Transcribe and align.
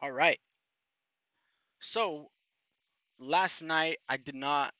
All 0.00 0.10
right. 0.12 0.40
So 1.80 2.30
last 3.18 3.62
night 3.62 4.00
I 4.08 4.16
did 4.18 4.34
not 4.34 4.74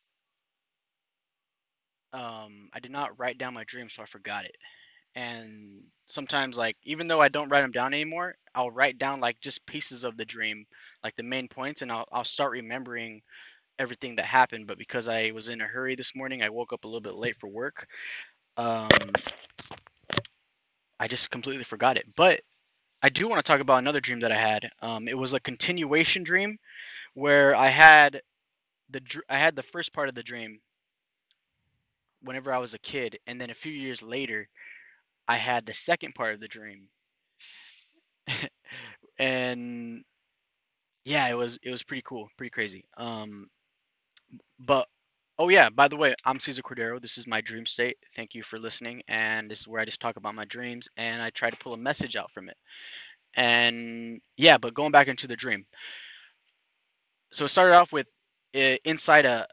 um 2.12 2.68
I 2.72 2.80
did 2.80 2.90
not 2.92 3.18
write 3.18 3.38
down 3.38 3.54
my 3.54 3.64
dream, 3.64 3.88
so 3.88 4.02
I 4.02 4.06
forgot 4.06 4.44
it. 4.44 4.56
And 5.16 5.82
sometimes 6.06 6.58
like 6.58 6.76
even 6.84 7.08
though 7.08 7.20
I 7.20 7.28
don't 7.28 7.48
write 7.50 7.62
them 7.62 7.72
down 7.72 7.94
anymore, 7.94 8.36
I'll 8.54 8.70
write 8.70 8.98
down 8.98 9.20
like 9.20 9.40
just 9.40 9.66
pieces 9.66 10.04
of 10.04 10.16
the 10.16 10.24
dream, 10.24 10.66
like 11.04 11.16
the 11.16 11.22
main 11.22 11.48
points, 11.48 11.82
and 11.82 11.92
I'll 11.92 12.06
I'll 12.12 12.24
start 12.24 12.52
remembering 12.52 13.22
everything 13.78 14.16
that 14.16 14.26
happened. 14.26 14.66
But 14.68 14.78
because 14.78 15.08
I 15.08 15.32
was 15.32 15.48
in 15.50 15.62
a 15.62 15.66
hurry 15.66 15.96
this 15.96 16.14
morning, 16.16 16.42
I 16.42 16.50
woke 16.50 16.72
up 16.72 16.84
a 16.84 16.88
little 16.88 17.02
bit 17.02 17.14
late 17.16 17.36
for 17.40 17.48
work. 17.48 17.88
Um, 18.56 18.88
I 21.00 21.08
just 21.08 21.30
completely 21.30 21.64
forgot 21.64 21.96
it. 21.96 22.06
But 22.14 22.40
I 23.02 23.08
do 23.08 23.28
want 23.28 23.44
to 23.44 23.50
talk 23.50 23.60
about 23.60 23.78
another 23.78 24.00
dream 24.00 24.20
that 24.20 24.32
I 24.32 24.36
had. 24.38 24.70
Um, 24.82 25.08
it 25.08 25.16
was 25.16 25.34
a 25.34 25.40
continuation 25.40 26.24
dream 26.24 26.58
where 27.14 27.54
I 27.56 27.68
had 27.68 28.22
the 28.90 29.02
I 29.28 29.38
had 29.38 29.56
the 29.56 29.62
first 29.62 29.92
part 29.92 30.08
of 30.08 30.14
the 30.14 30.22
dream 30.22 30.60
whenever 32.22 32.52
I 32.52 32.58
was 32.58 32.74
a 32.74 32.78
kid, 32.78 33.18
and 33.26 33.40
then 33.40 33.50
a 33.50 33.54
few 33.54 33.72
years 33.72 34.02
later, 34.02 34.48
I 35.28 35.36
had 35.36 35.66
the 35.66 35.74
second 35.74 36.14
part 36.14 36.34
of 36.34 36.40
the 36.40 36.48
dream. 36.48 36.88
and 39.18 40.04
yeah, 41.04 41.28
it 41.28 41.36
was 41.36 41.58
it 41.62 41.70
was 41.70 41.82
pretty 41.82 42.02
cool, 42.04 42.28
pretty 42.36 42.50
crazy. 42.50 42.84
Um, 42.96 43.48
but 44.58 44.88
oh 45.38 45.48
yeah, 45.50 45.70
by 45.70 45.88
the 45.88 45.96
way, 45.96 46.14
I'm 46.24 46.40
Cesar 46.40 46.62
Cordero. 46.62 47.00
This 47.00 47.18
is 47.18 47.26
my 47.26 47.40
dream 47.42 47.66
state. 47.66 47.98
Thank 48.16 48.34
you 48.34 48.42
for 48.42 48.58
listening, 48.58 49.02
and 49.08 49.50
this 49.50 49.60
is 49.60 49.68
where 49.68 49.80
I 49.80 49.86
just 49.86 50.00
talk 50.00 50.16
about 50.16 50.34
my 50.34 50.46
dreams 50.46 50.88
and 50.96 51.22
I 51.22 51.30
try 51.30 51.50
to 51.50 51.56
pull 51.58 51.74
a 51.74 51.78
message 51.78 52.16
out 52.16 52.32
from 52.32 52.48
it. 52.48 52.56
And 53.36 54.20
yeah, 54.36 54.58
but 54.58 54.74
going 54.74 54.92
back 54.92 55.08
into 55.08 55.26
the 55.28 55.36
dream. 55.36 55.66
So 57.32 57.46
it 57.46 57.48
started 57.48 57.76
off 57.76 57.92
with 57.92 58.06
uh, 58.56 58.76
inside 58.84 59.26
a 59.26 59.46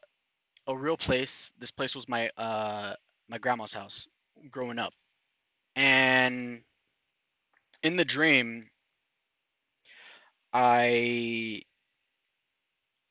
a 0.68 0.78
real 0.78 0.98
place. 0.98 1.52
This 1.60 1.72
place 1.72 1.96
was 1.96 2.08
my 2.10 2.30
uh 2.38 2.96
my 3.30 3.38
grandma's 3.38 3.74
house 3.74 4.08
growing 4.52 4.80
up. 4.80 4.94
And 5.76 6.62
in 7.84 7.98
the 7.98 8.06
dream, 8.06 8.70
I 10.54 11.62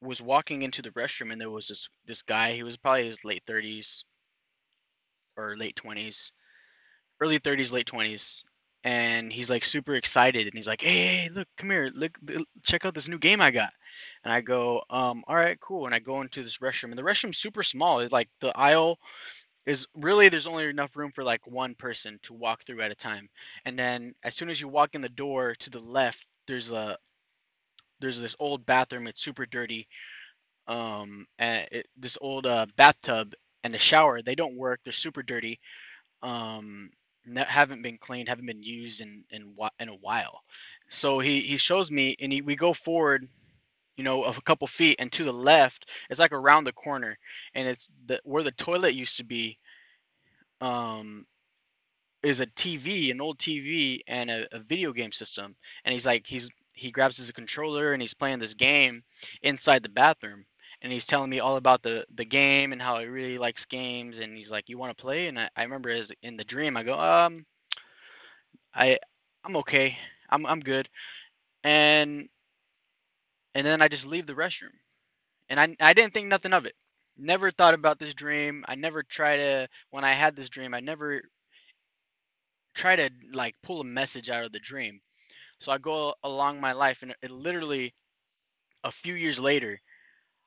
was 0.03 0.21
walking 0.21 0.63
into 0.63 0.83
the 0.83 0.91
restroom 0.91 1.33
and 1.33 1.41
there 1.41 1.51
was 1.51 1.69
this 1.69 1.89
this 2.07 2.23
guy. 2.23 2.53
He 2.53 2.63
was 2.63 2.77
probably 2.77 3.07
his 3.07 3.25
late 3.25 3.43
30s 3.47 4.05
or 5.37 5.57
late 5.57 5.77
20s, 5.77 6.33
early 7.21 7.39
30s, 7.39 7.73
late 7.73 7.87
20s. 7.87 8.45
And 8.85 9.33
he's 9.33 9.49
like 9.49 9.65
super 9.65 9.95
excited 9.95 10.47
and 10.47 10.55
he's 10.55 10.67
like, 10.67 10.81
"Hey, 10.83 10.89
hey, 11.23 11.31
look, 11.33 11.47
come 11.57 11.71
here. 11.71 11.91
Look, 11.95 12.19
check 12.65 12.85
out 12.85 12.95
this 12.95 13.09
new 13.09 13.19
game 13.19 13.41
I 13.41 13.53
got." 13.53 13.73
And 14.25 14.33
I 14.33 14.41
go, 14.41 14.83
um, 14.91 15.23
all 15.29 15.37
right, 15.37 15.59
cool. 15.61 15.87
And 15.87 15.95
I 15.95 16.01
go 16.01 16.21
into 16.21 16.43
this 16.43 16.59
restroom, 16.59 16.91
and 16.91 16.99
the 16.99 17.03
restroom's 17.03 17.39
super 17.39 17.63
small. 17.63 18.01
It's 18.01 18.13
like 18.13 18.29
the 18.41 18.57
aisle 18.57 18.99
is 19.67 19.87
really 19.95 20.29
there's 20.29 20.47
only 20.47 20.67
enough 20.67 20.97
room 20.97 21.13
for 21.13 21.23
like 21.25 21.47
one 21.47 21.75
person 21.75 22.19
to 22.23 22.35
walk 22.35 22.65
through 22.65 22.81
at 22.81 22.91
a 22.91 22.97
time. 22.97 23.29
And 23.65 23.79
then 23.79 24.15
as 24.25 24.35
soon 24.35 24.51
as 24.51 24.61
you 24.61 24.69
walk 24.69 24.95
in 24.95 25.01
the 25.01 25.09
door 25.09 25.55
to 25.61 25.71
the 25.71 25.81
left, 25.81 26.25
there's 26.47 26.71
a 26.71 26.97
there's 28.03 28.21
this 28.21 28.37
old 28.39 28.67
bathroom. 28.67 29.07
It's 29.07 29.23
super 29.23 29.47
dirty. 29.47 29.89
Um, 30.67 31.27
and 31.39 31.67
it, 31.73 31.87
this 31.97 32.19
old 32.21 32.47
uh, 32.47 32.67
bathtub 32.77 33.35
and 33.65 33.73
the 33.73 33.79
shower 33.79 34.21
they 34.21 34.35
don't 34.35 34.57
work. 34.57 34.81
They're 34.85 34.93
super 34.93 35.23
dirty. 35.23 35.59
Um, 36.23 36.91
that 37.27 37.49
haven't 37.49 37.83
been 37.83 37.99
cleaned, 37.99 38.29
haven't 38.29 38.47
been 38.47 38.63
used 38.63 39.01
in 39.01 39.25
in 39.31 39.55
in 39.81 39.89
a 39.89 39.95
while. 39.95 40.43
So 40.91 41.21
he 41.21 41.41
he 41.41 41.57
shows 41.57 41.91
me, 41.91 42.17
and 42.21 42.33
he, 42.33 42.43
we 42.43 42.57
go 42.57 42.75
forward 42.75 43.29
you 43.97 44.05
know, 44.05 44.25
of 44.25 44.39
a 44.39 44.43
couple 44.43 44.67
feet, 44.67 44.97
and 44.99 45.13
to 45.13 45.25
the 45.25 45.33
left, 45.33 45.91
it's 46.09 46.19
like 46.19 46.33
around 46.33 46.65
the 46.65 46.73
corner, 46.73 47.19
and 47.55 47.69
it's 47.69 47.91
the 48.07 48.21
where 48.25 48.43
the 48.43 48.53
toilet 48.53 48.95
used 48.95 49.19
to 49.19 49.25
be. 49.25 49.59
Um, 50.61 51.27
is 52.23 52.41
a 52.41 52.47
TV, 52.47 53.11
an 53.11 53.21
old 53.21 53.39
TV, 53.39 54.01
and 54.07 54.31
a, 54.31 54.47
a 54.53 54.61
video 54.61 54.93
game 54.93 55.13
system. 55.13 55.57
And 55.85 55.93
he's 55.93 56.07
like, 56.07 56.27
he's 56.27 56.49
he 56.75 56.91
grabs 56.91 57.17
his 57.17 57.31
controller 57.33 57.93
and 57.93 58.03
he's 58.03 58.15
playing 58.15 58.39
this 58.39 58.55
game 58.55 59.03
inside 59.43 59.83
the 59.83 59.89
bathroom. 59.89 60.47
And 60.83 60.93
he's 60.93 61.07
telling 61.07 61.31
me 61.31 61.41
all 61.41 61.57
about 61.57 61.83
the 61.83 62.05
the 62.15 62.25
game 62.25 62.73
and 62.73 62.83
how 62.83 62.99
he 62.99 63.07
really 63.07 63.39
likes 63.39 63.67
games. 63.67 64.19
And 64.19 64.37
he's 64.37 64.51
like, 64.51 64.69
"You 64.69 64.79
want 64.79 64.97
to 64.97 65.01
play?" 65.03 65.29
And 65.29 65.39
I, 65.39 65.49
I 65.57 65.63
remember 65.65 65.91
as 65.91 66.13
in 66.23 66.37
the 66.37 66.45
dream, 66.45 66.77
I 66.77 66.83
go, 66.83 66.99
"Um, 66.99 67.47
I 68.75 68.99
I'm 69.45 69.57
okay. 69.59 69.99
I'm 70.29 70.47
I'm 70.47 70.61
good." 70.61 70.89
And 71.65 72.29
and 73.55 73.67
then 73.67 73.83
I 73.83 73.89
just 73.89 74.07
leave 74.07 74.27
the 74.27 74.35
restroom. 74.35 74.75
And 75.49 75.61
I 75.61 75.77
I 75.81 75.95
didn't 75.95 76.15
think 76.15 76.29
nothing 76.29 76.53
of 76.53 76.67
it. 76.67 76.75
Never 77.17 77.51
thought 77.51 77.75
about 77.75 77.99
this 77.99 78.15
dream. 78.15 78.65
I 78.69 78.75
never 78.77 79.03
try 79.03 79.37
to 79.37 79.69
when 79.91 80.05
I 80.05 80.13
had 80.15 80.37
this 80.37 80.49
dream, 80.51 80.75
I 80.75 80.81
never 80.81 81.23
try 82.75 82.97
to 82.97 83.11
like 83.33 83.55
pull 83.63 83.81
a 83.81 83.85
message 83.85 84.31
out 84.31 84.45
of 84.45 84.53
the 84.53 84.61
dream. 84.61 85.01
So 85.63 85.73
I 85.73 85.79
go 85.79 86.15
along 86.23 86.61
my 86.61 86.73
life 86.73 87.03
and 87.03 87.15
it 87.23 87.31
literally 87.31 87.95
a 88.85 88.93
few 88.93 89.15
years 89.15 89.39
later 89.39 89.81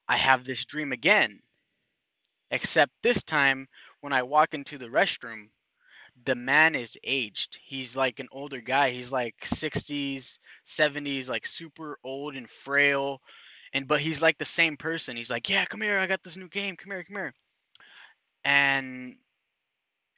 I 0.08 0.18
have 0.18 0.46
this 0.46 0.66
dream 0.66 0.92
again. 0.94 1.42
Except 2.50 2.92
this 3.04 3.24
time 3.24 3.68
when 4.02 4.12
I 4.12 4.24
walk 4.24 4.56
into 4.56 4.80
the 4.80 4.88
restroom, 4.88 5.52
the 6.26 6.36
man 6.36 6.76
is 6.76 6.98
aged. 7.04 7.60
He's 7.64 7.96
like 7.96 8.20
an 8.20 8.30
older 8.32 8.62
guy. 8.62 8.92
He's 8.92 9.12
like 9.12 9.36
60s, 9.46 10.40
70s, 10.66 11.30
like 11.30 11.46
super 11.46 12.00
old 12.04 12.36
and 12.36 12.50
frail. 12.50 13.22
And 13.74 13.88
but 13.88 14.02
he's 14.02 14.22
like 14.22 14.38
the 14.40 14.46
same 14.46 14.78
person. 14.78 15.18
He's 15.18 15.32
like, 15.32 15.50
"Yeah, 15.50 15.66
come 15.66 15.82
here. 15.82 16.00
I 16.00 16.08
got 16.08 16.24
this 16.24 16.38
new 16.38 16.50
game. 16.50 16.78
Come 16.78 16.92
here, 16.92 17.04
come 17.04 17.18
here." 17.18 17.34
And 18.46 19.18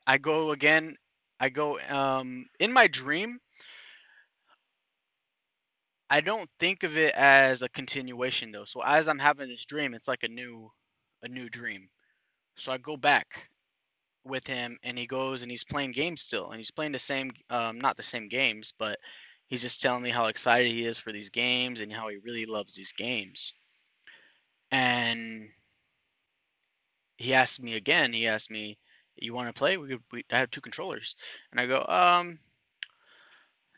I 0.08 0.18
go 0.18 0.52
again. 0.52 0.97
I 1.40 1.50
go 1.50 1.79
um 1.81 2.47
in 2.59 2.74
my 2.74 2.88
dream. 2.88 3.40
I 6.09 6.22
don't 6.22 6.50
think 6.59 6.84
of 6.84 6.97
it 6.97 7.13
as 7.16 7.62
a 7.62 7.69
continuation 7.69 8.51
though. 8.51 8.66
So 8.66 8.81
as 8.84 9.07
I'm 9.07 9.19
having 9.19 9.50
this 9.50 9.66
dream, 9.66 9.94
it's 9.94 10.07
like 10.07 10.23
a 10.23 10.28
new 10.29 10.72
a 11.23 11.29
new 11.29 11.50
dream. 11.50 11.90
So 12.57 12.72
I 12.72 12.78
go 12.78 12.97
back 12.97 13.50
with 14.25 14.47
him 14.47 14.78
and 14.84 14.97
he 15.00 15.07
goes 15.07 15.41
and 15.41 15.51
he's 15.51 15.63
playing 15.63 15.91
games 15.94 16.22
still 16.22 16.50
and 16.51 16.59
he's 16.59 16.72
playing 16.72 16.91
the 16.91 17.00
same 17.00 17.31
um, 17.50 17.79
not 17.79 17.97
the 17.97 18.03
same 18.03 18.28
games 18.29 18.73
but 18.78 19.00
he's 19.47 19.62
just 19.63 19.81
telling 19.81 20.03
me 20.03 20.12
how 20.12 20.28
excited 20.28 20.72
he 20.72 20.84
is 20.85 21.00
for 21.00 21.12
these 21.13 21.29
games 21.29 21.81
and 21.81 21.91
how 21.94 22.09
he 22.09 22.17
really 22.17 22.46
loves 22.46 22.75
these 22.75 22.94
games 22.94 23.53
and 24.72 25.50
he 27.17 27.34
asked 27.34 27.62
me 27.62 27.75
again 27.75 28.12
he 28.13 28.28
asked 28.28 28.50
me 28.51 28.78
you 29.17 29.34
want 29.34 29.47
to 29.47 29.57
play 29.57 29.78
we 29.78 29.88
could 29.88 30.03
we, 30.12 30.23
i 30.31 30.38
have 30.38 30.50
two 30.51 30.62
controllers 30.62 31.16
and 31.51 31.59
i 31.59 31.66
go 31.66 31.85
um 31.88 32.40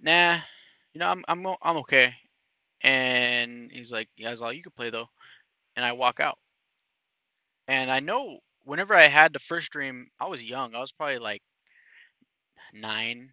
nah 0.01 0.39
you 0.94 1.00
know 1.00 1.07
i'm 1.09 1.23
i'm, 1.27 1.45
I'm 1.61 1.77
okay 1.79 2.13
and 2.83 3.72
he's 3.72 3.91
like 3.91 4.09
yeah 4.17 4.35
all 4.41 4.53
you 4.53 4.63
can 4.63 4.73
play 4.73 4.89
though 4.91 5.09
and 5.75 5.85
i 5.85 5.94
walk 5.94 6.19
out 6.19 6.38
and 7.67 7.91
i 7.91 8.00
know 8.00 8.39
whenever 8.66 8.94
I 8.95 9.07
had 9.07 9.33
the 9.33 9.39
first 9.39 9.72
dream, 9.72 10.07
I 10.19 10.27
was 10.27 10.44
young. 10.44 10.75
I 10.75 10.79
was 10.79 10.91
probably 10.91 11.17
like 11.19 11.41
nine. 12.73 13.31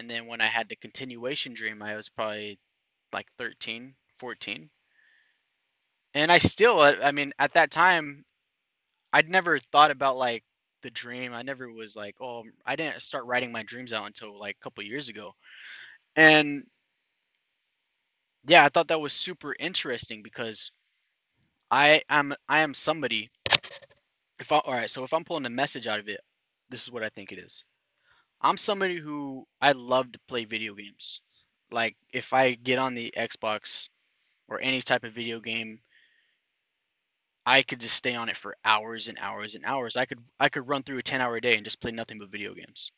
And 0.00 0.10
then 0.10 0.26
when 0.26 0.40
I 0.40 0.46
had 0.46 0.68
the 0.68 0.76
continuation 0.76 1.54
dream, 1.54 1.82
I 1.82 1.96
was 1.96 2.08
probably 2.08 2.58
like 3.12 3.26
13, 3.38 3.94
14. 4.18 4.70
And 6.14 6.32
I 6.32 6.38
still, 6.38 6.80
I 6.80 7.12
mean, 7.12 7.32
at 7.38 7.54
that 7.54 7.70
time, 7.70 8.24
I'd 9.12 9.30
never 9.30 9.58
thought 9.58 9.90
about 9.90 10.16
like 10.16 10.44
the 10.82 10.90
dream. 10.90 11.34
I 11.34 11.42
never 11.42 11.70
was 11.72 11.96
like, 11.96 12.16
oh, 12.20 12.44
I 12.66 12.76
didn't 12.76 13.02
start 13.02 13.26
writing 13.26 13.52
my 13.52 13.62
dreams 13.64 13.92
out 13.92 14.06
until 14.06 14.38
like 14.38 14.56
a 14.60 14.64
couple 14.64 14.84
years 14.84 15.08
ago. 15.08 15.34
And 16.16 16.64
yeah, 18.46 18.64
I 18.64 18.68
thought 18.68 18.88
that 18.88 19.00
was 19.00 19.12
super 19.12 19.54
interesting 19.58 20.22
because 20.22 20.70
I 21.70 22.02
am 22.08 22.34
I 22.48 22.60
am 22.60 22.74
somebody 22.74 23.30
if 24.38 24.52
I 24.52 24.58
all 24.58 24.74
right, 24.74 24.90
so 24.90 25.04
if 25.04 25.12
I'm 25.12 25.24
pulling 25.24 25.46
a 25.46 25.50
message 25.50 25.86
out 25.86 26.00
of 26.00 26.08
it, 26.08 26.20
this 26.70 26.82
is 26.82 26.90
what 26.90 27.04
I 27.04 27.08
think 27.08 27.32
it 27.32 27.38
is. 27.38 27.64
I'm 28.40 28.56
somebody 28.56 28.98
who 28.98 29.46
I 29.60 29.72
love 29.72 30.12
to 30.12 30.18
play 30.28 30.44
video 30.44 30.74
games. 30.74 31.20
Like 31.70 31.96
if 32.12 32.32
I 32.32 32.54
get 32.54 32.78
on 32.78 32.94
the 32.94 33.12
Xbox 33.16 33.88
or 34.48 34.60
any 34.60 34.82
type 34.82 35.04
of 35.04 35.12
video 35.14 35.40
game, 35.40 35.80
I 37.46 37.62
could 37.62 37.80
just 37.80 37.96
stay 37.96 38.14
on 38.14 38.28
it 38.28 38.36
for 38.36 38.56
hours 38.64 39.08
and 39.08 39.18
hours 39.20 39.54
and 39.54 39.64
hours. 39.64 39.96
I 39.96 40.04
could 40.04 40.20
I 40.40 40.48
could 40.48 40.68
run 40.68 40.82
through 40.82 40.98
a 40.98 41.02
10-hour 41.02 41.40
day 41.40 41.56
and 41.56 41.64
just 41.64 41.80
play 41.80 41.92
nothing 41.92 42.18
but 42.18 42.30
video 42.30 42.54
games. 42.54 42.92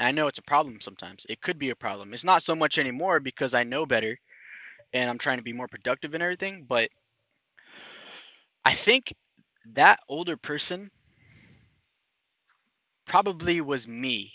And 0.00 0.08
I 0.08 0.12
know 0.12 0.28
it's 0.28 0.40
a 0.40 0.42
problem 0.42 0.80
sometimes. 0.80 1.26
It 1.28 1.42
could 1.42 1.58
be 1.58 1.70
a 1.70 1.76
problem. 1.76 2.14
It's 2.14 2.24
not 2.24 2.42
so 2.42 2.56
much 2.56 2.78
anymore 2.78 3.20
because 3.20 3.54
I 3.54 3.64
know 3.64 3.86
better 3.86 4.18
and 4.94 5.10
I'm 5.10 5.18
trying 5.18 5.38
to 5.38 5.44
be 5.44 5.52
more 5.52 5.68
productive 5.68 6.14
and 6.14 6.22
everything, 6.22 6.64
but 6.68 6.90
I 8.64 8.72
think 8.72 9.14
that 9.74 10.00
older 10.08 10.36
person 10.38 10.90
probably 13.06 13.60
was 13.60 13.86
me. 13.86 14.32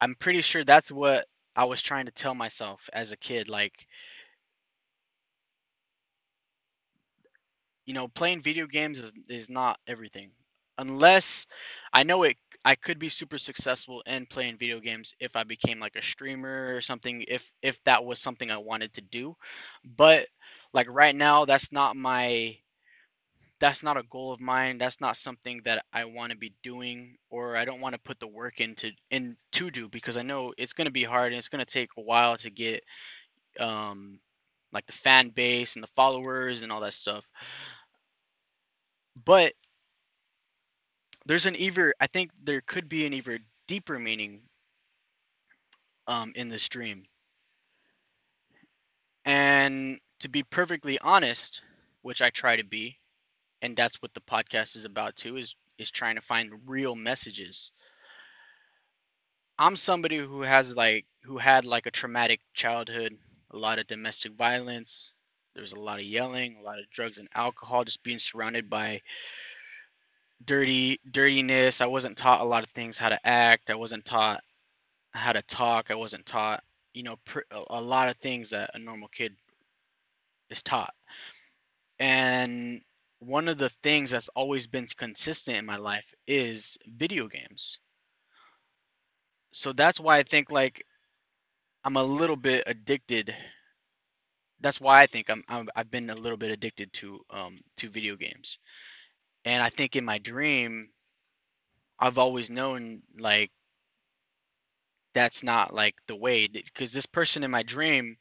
I'm 0.00 0.14
pretty 0.14 0.42
sure 0.42 0.64
that's 0.64 0.92
what 0.92 1.26
I 1.56 1.64
was 1.64 1.82
trying 1.82 2.06
to 2.06 2.12
tell 2.12 2.34
myself 2.34 2.80
as 2.92 3.12
a 3.12 3.16
kid 3.16 3.48
like 3.48 3.86
you 7.86 7.94
know, 7.94 8.08
playing 8.08 8.42
video 8.42 8.66
games 8.66 9.00
is, 9.00 9.12
is 9.28 9.50
not 9.50 9.78
everything. 9.88 10.30
Unless 10.78 11.46
I 11.92 12.02
know 12.02 12.22
it 12.24 12.36
I 12.64 12.76
could 12.76 12.98
be 12.98 13.08
super 13.08 13.38
successful 13.38 14.02
in 14.06 14.26
playing 14.26 14.58
video 14.58 14.78
games 14.80 15.14
if 15.20 15.34
I 15.36 15.42
became 15.44 15.80
like 15.80 15.96
a 15.96 16.02
streamer 16.02 16.74
or 16.76 16.80
something 16.80 17.24
if 17.28 17.50
if 17.62 17.82
that 17.84 18.04
was 18.04 18.20
something 18.20 18.50
I 18.50 18.58
wanted 18.58 18.94
to 18.94 19.00
do. 19.02 19.36
But 19.84 20.26
like 20.72 20.88
right 20.90 21.14
now 21.14 21.44
that's 21.44 21.72
not 21.72 21.96
my 21.96 22.56
that's 23.60 23.82
not 23.82 23.96
a 23.96 24.02
goal 24.04 24.32
of 24.32 24.40
mine. 24.40 24.78
That's 24.78 25.00
not 25.00 25.16
something 25.16 25.60
that 25.64 25.84
I 25.92 26.04
want 26.06 26.32
to 26.32 26.38
be 26.38 26.52
doing 26.64 27.16
or 27.30 27.56
I 27.56 27.64
don't 27.64 27.80
want 27.80 27.94
to 27.94 28.00
put 28.00 28.18
the 28.18 28.26
work 28.26 28.60
into 28.60 28.90
in 29.10 29.36
to 29.52 29.70
do 29.70 29.88
because 29.88 30.16
I 30.16 30.22
know 30.22 30.52
it's 30.58 30.72
going 30.72 30.86
to 30.86 30.92
be 30.92 31.04
hard 31.04 31.32
and 31.32 31.38
it's 31.38 31.48
going 31.48 31.64
to 31.64 31.70
take 31.70 31.90
a 31.96 32.02
while 32.02 32.36
to 32.38 32.50
get 32.50 32.82
um 33.60 34.20
like 34.72 34.86
the 34.86 34.92
fan 34.92 35.30
base 35.30 35.76
and 35.76 35.82
the 35.82 35.90
followers 35.96 36.62
and 36.62 36.72
all 36.72 36.80
that 36.80 36.94
stuff. 36.94 37.24
But 39.24 39.54
there's 41.26 41.46
an 41.46 41.56
even 41.56 41.92
I 42.00 42.06
think 42.06 42.30
there 42.42 42.60
could 42.62 42.88
be 42.88 43.06
an 43.06 43.12
even 43.14 43.44
deeper 43.66 43.98
meaning 43.98 44.42
um, 46.06 46.32
in 46.34 46.48
this 46.48 46.68
dream. 46.68 47.04
And 49.24 50.00
to 50.20 50.28
be 50.28 50.42
perfectly 50.42 50.98
honest, 50.98 51.60
which 52.02 52.22
I 52.22 52.30
try 52.30 52.56
to 52.56 52.64
be, 52.64 52.98
and 53.62 53.76
that's 53.76 54.00
what 54.02 54.14
the 54.14 54.20
podcast 54.20 54.76
is 54.76 54.84
about 54.84 55.16
too, 55.16 55.36
is 55.36 55.54
is 55.78 55.90
trying 55.90 56.16
to 56.16 56.22
find 56.22 56.68
real 56.68 56.94
messages. 56.94 57.72
I'm 59.58 59.76
somebody 59.76 60.16
who 60.18 60.42
has 60.42 60.76
like 60.76 61.06
who 61.24 61.38
had 61.38 61.64
like 61.64 61.86
a 61.86 61.90
traumatic 61.90 62.40
childhood, 62.54 63.16
a 63.50 63.56
lot 63.56 63.78
of 63.78 63.86
domestic 63.86 64.32
violence. 64.32 65.14
There 65.54 65.62
was 65.62 65.72
a 65.72 65.80
lot 65.80 66.00
of 66.00 66.06
yelling, 66.06 66.56
a 66.56 66.62
lot 66.62 66.78
of 66.78 66.90
drugs 66.90 67.18
and 67.18 67.28
alcohol, 67.34 67.84
just 67.84 68.02
being 68.02 68.18
surrounded 68.18 68.68
by 68.70 69.00
dirty 70.46 71.00
dirtiness. 71.10 71.80
I 71.80 71.86
wasn't 71.86 72.16
taught 72.18 72.40
a 72.42 72.44
lot 72.44 72.62
of 72.64 72.70
things 72.70 72.98
how 72.98 73.10
to 73.10 73.26
act. 73.26 73.70
I 73.70 73.74
wasn't 73.76 74.04
taught 74.04 74.42
how 75.12 75.32
to 75.32 75.42
talk. 75.42 75.90
I 75.90 75.94
wasn't 75.96 76.26
taught, 76.26 76.62
you 76.94 77.02
know, 77.02 77.16
pr- 77.24 77.40
a 77.70 77.80
lot 77.82 78.08
of 78.08 78.16
things 78.16 78.50
that 78.50 78.70
a 78.74 78.78
normal 78.78 79.08
kid 79.08 79.34
is 80.50 80.62
taught. 80.62 80.94
And 81.98 82.82
one 83.20 83.48
of 83.48 83.58
the 83.58 83.70
things 83.82 84.10
that's 84.10 84.28
always 84.30 84.66
been 84.66 84.86
consistent 84.96 85.56
in 85.58 85.66
my 85.66 85.76
life 85.76 86.06
is 86.26 86.78
video 86.86 87.28
games. 87.28 87.78
So 89.52 89.72
that's 89.72 90.00
why 90.00 90.18
I 90.18 90.22
think 90.22 90.50
like 90.50 90.84
I'm 91.84 91.96
a 91.96 92.04
little 92.04 92.36
bit 92.36 92.64
addicted. 92.66 93.34
That's 94.60 94.80
why 94.80 95.02
I 95.02 95.06
think 95.06 95.30
I'm, 95.30 95.42
I'm 95.48 95.68
I've 95.76 95.90
been 95.90 96.10
a 96.10 96.14
little 96.14 96.38
bit 96.38 96.50
addicted 96.50 96.92
to 96.94 97.20
um 97.30 97.60
to 97.78 97.90
video 97.90 98.16
games. 98.16 98.58
And 99.44 99.62
I 99.62 99.70
think 99.70 99.96
in 99.96 100.04
my 100.04 100.18
dream 100.18 100.90
I've 101.98 102.18
always 102.18 102.50
known 102.50 103.02
like 103.18 103.50
that's 105.14 105.42
not 105.42 105.74
like 105.74 105.94
the 106.06 106.16
way 106.16 106.48
because 106.48 106.92
this 106.92 107.06
person 107.06 107.42
in 107.44 107.50
my 107.50 107.62
dream 107.62 108.16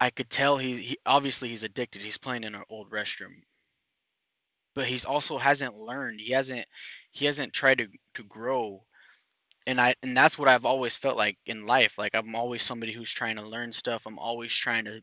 I 0.00 0.10
could 0.10 0.30
tell 0.30 0.56
he, 0.56 0.76
he 0.78 0.98
obviously 1.06 1.48
he's 1.48 1.62
addicted. 1.62 2.02
He's 2.02 2.18
playing 2.18 2.44
in 2.44 2.54
an 2.54 2.64
old 2.70 2.90
restroom. 2.90 3.42
But 4.74 4.86
he's 4.86 5.04
also 5.04 5.38
hasn't 5.38 5.76
learned. 5.76 6.20
He 6.20 6.32
hasn't 6.32 6.66
he 7.12 7.26
hasn't 7.26 7.52
tried 7.52 7.78
to 7.78 7.88
to 8.14 8.24
grow. 8.24 8.84
And 9.66 9.80
I 9.80 9.94
and 10.02 10.16
that's 10.16 10.38
what 10.38 10.48
I've 10.48 10.66
always 10.66 10.96
felt 10.96 11.16
like 11.16 11.38
in 11.46 11.66
life. 11.66 11.98
Like 11.98 12.14
I'm 12.14 12.34
always 12.34 12.62
somebody 12.62 12.92
who's 12.92 13.12
trying 13.12 13.36
to 13.36 13.46
learn 13.46 13.72
stuff. 13.72 14.02
I'm 14.06 14.18
always 14.18 14.54
trying 14.54 14.86
to 14.86 15.00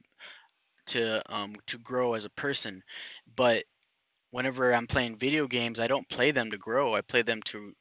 to 0.88 1.22
um 1.34 1.56
to 1.68 1.78
grow 1.80 2.14
as 2.14 2.26
a 2.26 2.30
person. 2.32 2.84
But 3.36 3.66
whenever 4.38 4.72
I'm 4.72 4.86
playing 4.86 5.18
video 5.18 5.48
games, 5.48 5.80
I 5.80 5.88
don't 5.88 6.08
play 6.10 6.30
them 6.32 6.52
to 6.52 6.60
grow. 6.60 6.96
I 6.96 7.02
play 7.02 7.24
them 7.24 7.42
to 7.46 7.74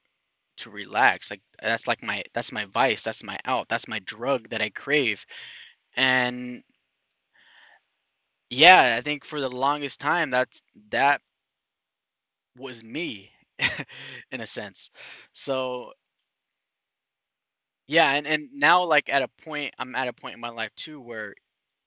to 0.58 0.70
relax. 0.70 1.30
Like 1.30 1.42
that's 1.62 1.86
like 1.86 2.02
my 2.02 2.22
that's 2.34 2.50
my 2.52 2.64
vice, 2.66 3.02
that's 3.02 3.22
my 3.24 3.38
out, 3.44 3.68
that's 3.68 3.88
my 3.88 4.00
drug 4.00 4.48
that 4.50 4.62
I 4.62 4.70
crave. 4.70 5.26
And 5.96 6.62
yeah, 8.50 8.96
I 8.98 9.02
think 9.02 9.24
for 9.24 9.40
the 9.40 9.50
longest 9.50 10.00
time 10.00 10.30
that's 10.30 10.62
that 10.90 11.20
was 12.56 12.82
me 12.82 13.30
in 14.32 14.40
a 14.40 14.46
sense. 14.46 14.90
So 15.32 15.92
yeah, 17.88 18.12
and 18.14 18.26
and 18.26 18.48
now 18.52 18.84
like 18.84 19.08
at 19.08 19.22
a 19.22 19.28
point 19.44 19.74
I'm 19.78 19.94
at 19.94 20.08
a 20.08 20.12
point 20.12 20.34
in 20.34 20.40
my 20.40 20.50
life 20.50 20.74
too 20.76 21.00
where 21.00 21.34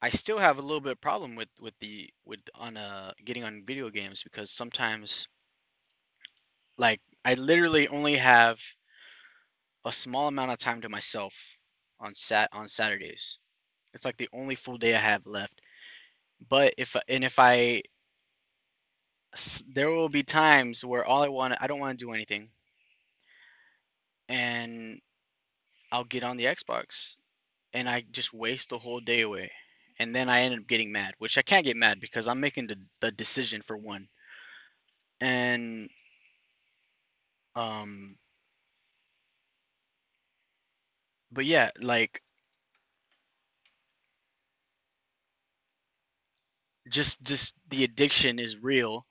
I 0.01 0.09
still 0.09 0.37
have 0.39 0.57
a 0.57 0.61
little 0.61 0.81
bit 0.81 0.93
of 0.93 1.01
problem 1.01 1.35
with 1.35 1.49
with 1.59 1.73
the 1.79 2.09
with 2.25 2.41
on 2.55 2.77
uh 2.77 3.13
getting 3.25 3.43
on 3.45 3.65
video 3.65 3.89
games 3.89 4.23
because 4.23 4.51
sometimes 4.51 5.27
like 6.77 7.01
I 7.25 7.35
literally 7.35 7.87
only 7.87 8.15
have 8.15 8.57
a 9.85 9.91
small 9.91 10.27
amount 10.29 10.51
of 10.51 10.57
time 10.57 10.81
to 10.81 10.89
myself 10.89 11.33
on 11.99 12.15
sat 12.15 12.49
on 12.53 12.69
Saturdays. 12.69 13.37
It's 13.93 14.05
like 14.05 14.17
the 14.17 14.29
only 14.33 14.55
full 14.55 14.77
day 14.77 14.95
I 14.95 14.99
have 14.99 15.25
left. 15.27 15.61
But 16.49 16.75
if 16.77 16.95
and 17.09 17.23
if 17.23 17.39
I 17.39 17.83
there 19.67 19.89
will 19.89 20.09
be 20.09 20.23
times 20.23 20.85
where 20.85 21.03
all 21.05 21.23
I 21.23 21.29
want 21.29 21.55
I 21.59 21.65
don't 21.67 21.79
want 21.79 21.97
to 21.97 22.05
do 22.05 22.13
anything 22.13 22.51
and 24.29 25.01
I'll 25.91 26.03
get 26.05 26.23
on 26.23 26.37
the 26.37 26.45
Xbox 26.45 27.15
and 27.73 27.89
I 27.89 28.03
just 28.11 28.33
waste 28.33 28.69
the 28.69 28.79
whole 28.79 28.99
day 29.01 29.21
away. 29.21 29.51
And 29.99 30.15
then 30.15 30.29
I 30.29 30.41
end 30.41 30.59
up 30.59 30.67
getting 30.67 30.91
mad, 30.91 31.13
which 31.19 31.37
I 31.37 31.41
can't 31.43 31.65
get 31.65 31.77
mad 31.77 31.99
because 31.99 32.27
I'm 32.27 32.39
making 32.39 32.67
the, 32.67 32.77
the 33.01 33.11
decision 33.11 33.61
for 33.61 33.77
one. 33.77 34.07
And 35.21 35.89
um 37.55 38.17
but 41.31 41.45
yeah, 41.45 41.69
like 41.81 42.21
just 46.89 47.21
just 47.23 47.55
the 47.69 47.83
addiction 47.83 48.39
is 48.39 48.57
real 48.57 49.05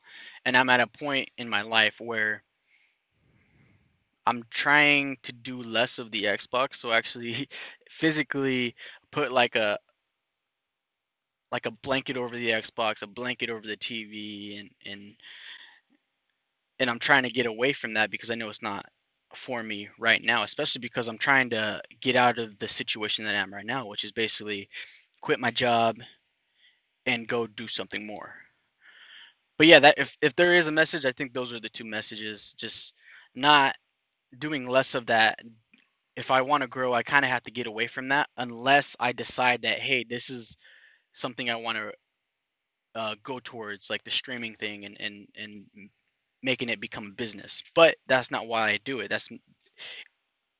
and 0.44 0.56
I'm 0.56 0.70
at 0.70 0.80
a 0.80 0.86
point 0.86 1.30
in 1.38 1.48
my 1.48 1.62
life 1.62 1.94
where 2.00 2.42
I'm 4.26 4.44
trying 4.50 5.16
to 5.22 5.32
do 5.32 5.62
less 5.62 5.98
of 5.98 6.10
the 6.10 6.24
Xbox, 6.24 6.76
so 6.76 6.92
actually 6.92 7.48
physically 7.90 8.74
put 9.10 9.32
like 9.32 9.56
a 9.56 9.78
like 11.50 11.66
a 11.66 11.70
blanket 11.70 12.16
over 12.16 12.34
the 12.34 12.50
Xbox, 12.50 13.02
a 13.02 13.06
blanket 13.06 13.50
over 13.50 13.66
the 13.66 13.76
TV 13.76 14.60
and 14.60 14.70
and 14.86 15.16
and 16.78 16.90
I'm 16.90 16.98
trying 16.98 17.24
to 17.24 17.30
get 17.30 17.46
away 17.46 17.72
from 17.72 17.94
that 17.94 18.10
because 18.10 18.30
I 18.30 18.34
know 18.36 18.50
it's 18.50 18.62
not 18.62 18.86
for 19.34 19.62
me 19.62 19.88
right 19.98 20.22
now, 20.22 20.42
especially 20.42 20.80
because 20.80 21.08
I'm 21.08 21.18
trying 21.18 21.50
to 21.50 21.82
get 22.00 22.16
out 22.16 22.38
of 22.38 22.58
the 22.58 22.68
situation 22.68 23.24
that 23.24 23.34
I'm 23.34 23.52
right 23.52 23.66
now, 23.66 23.86
which 23.86 24.04
is 24.04 24.12
basically 24.12 24.68
quit 25.20 25.40
my 25.40 25.50
job 25.50 25.96
and 27.06 27.28
go 27.28 27.46
do 27.46 27.68
something 27.68 28.06
more. 28.06 28.34
But 29.58 29.66
yeah, 29.66 29.80
that 29.80 29.98
if 29.98 30.16
if 30.22 30.36
there 30.36 30.54
is 30.54 30.68
a 30.68 30.72
message, 30.72 31.04
I 31.04 31.12
think 31.12 31.32
those 31.32 31.52
are 31.52 31.60
the 31.60 31.68
two 31.68 31.84
messages. 31.84 32.54
Just 32.56 32.94
not 33.34 33.74
doing 34.38 34.66
less 34.66 34.94
of 34.94 35.06
that. 35.06 35.40
If 36.16 36.30
I 36.30 36.42
want 36.42 36.62
to 36.62 36.68
grow, 36.68 36.94
I 36.94 37.02
kind 37.02 37.24
of 37.24 37.30
have 37.30 37.44
to 37.44 37.50
get 37.50 37.66
away 37.66 37.86
from 37.88 38.08
that 38.08 38.28
unless 38.36 38.96
I 39.00 39.12
decide 39.12 39.62
that 39.62 39.80
hey, 39.80 40.04
this 40.08 40.30
is 40.30 40.56
something 41.18 41.50
I 41.50 41.56
want 41.56 41.78
to 41.78 41.92
uh, 42.94 43.14
go 43.22 43.40
towards, 43.42 43.90
like 43.90 44.04
the 44.04 44.10
streaming 44.10 44.54
thing 44.54 44.84
and 44.84 45.00
and 45.00 45.28
and 45.36 45.64
making 46.42 46.68
it 46.68 46.80
become 46.80 47.06
a 47.06 47.10
business. 47.12 47.62
But 47.74 47.96
that's 48.06 48.30
not 48.30 48.46
why 48.48 48.70
I 48.70 48.78
do 48.84 49.00
it. 49.00 49.08
That's 49.10 49.28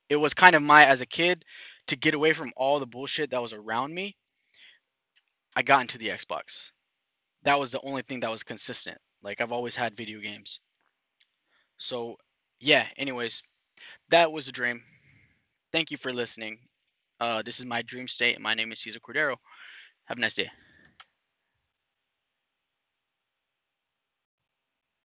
it 0.08 0.16
was 0.16 0.34
kind 0.34 0.56
of 0.56 0.62
my 0.62 0.84
as 0.86 1.00
a 1.00 1.06
kid 1.06 1.44
to 1.88 1.96
get 1.96 2.14
away 2.14 2.32
from 2.32 2.52
all 2.56 2.80
the 2.80 2.86
bullshit 2.86 3.30
that 3.30 3.42
was 3.42 3.52
around 3.52 3.94
me. 3.94 4.16
I 5.56 5.62
got 5.62 5.82
into 5.82 5.98
the 5.98 6.08
Xbox. 6.08 6.70
That 7.44 7.58
was 7.58 7.70
the 7.70 7.80
only 7.82 8.02
thing 8.02 8.20
that 8.20 8.30
was 8.30 8.42
consistent. 8.42 8.98
Like 9.22 9.40
I've 9.40 9.52
always 9.52 9.76
had 9.76 9.96
video 9.96 10.20
games. 10.20 10.60
So, 11.78 12.16
yeah, 12.60 12.86
anyways, 12.96 13.42
that 14.10 14.32
was 14.32 14.48
a 14.48 14.52
dream. 14.52 14.82
Thank 15.72 15.90
you 15.90 15.96
for 15.96 16.12
listening. 16.12 16.58
Uh, 17.20 17.42
this 17.42 17.60
is 17.60 17.66
my 17.66 17.82
dream 17.82 18.08
state. 18.08 18.40
My 18.40 18.54
name 18.54 18.72
is 18.72 18.80
Cesar 18.80 19.00
Cordero. 19.00 19.36
Have 20.08 20.18
a 20.18 20.20
nice 20.20 20.34
day. 20.34 20.50